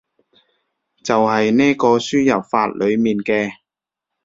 [1.03, 3.51] 就係呢個輸入法裏面嘅